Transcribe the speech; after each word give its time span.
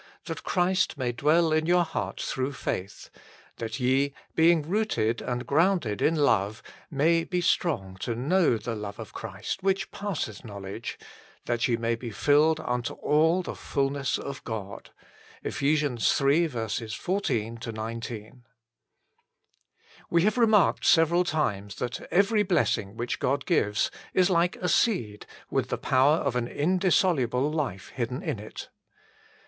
That 0.25 0.41
Christ 0.43 0.97
may 0.97 1.11
dwell 1.11 1.53
in 1.53 1.67
your 1.67 1.83
hearts 1.83 2.31
through 2.31 2.53
faith; 2.53 3.11
3. 3.11 3.21
That 3.57 3.79
ye, 3.79 4.15
being 4.33 4.63
rooted 4.67 5.21
and 5.21 5.45
grounded 5.45 6.01
in 6.01 6.15
love, 6.15 6.63
may 6.89 7.23
be 7.23 7.39
strong 7.39 7.97
to 7.97 8.15
know 8.15 8.57
the 8.57 8.73
love 8.73 8.97
of 8.97 9.13
Christ 9.13 9.61
which 9.61 9.91
passeth 9.91 10.43
knowledge; 10.43 10.97
4. 11.01 11.07
That 11.45 11.67
ye 11.67 11.77
may 11.77 11.93
be 11.93 12.09
filled 12.09 12.59
unto 12.61 12.93
all 12.95 13.43
the 13.43 13.53
fulness 13.53 14.17
of 14.17 14.43
God. 14.43 14.89
EPH. 15.45 16.79
iii. 16.81 16.87
14 16.89 17.59
19. 17.71 18.43
TT7E 20.11 20.21
have 20.23 20.37
remarked 20.39 20.83
several 20.83 21.23
times 21.23 21.75
that 21.75 22.01
every 22.11 22.41
blessing 22.41 22.97
which 22.97 23.19
God 23.19 23.45
gives 23.45 23.91
is 24.15 24.31
like 24.31 24.55
a 24.55 24.67
seed 24.67 25.27
with 25.51 25.69
the 25.69 25.77
power 25.77 26.15
of 26.15 26.35
an 26.35 26.47
indissoluble 26.47 27.51
life 27.51 27.89
hidden 27.89 28.23
in 28.23 28.39
it. 28.39 28.69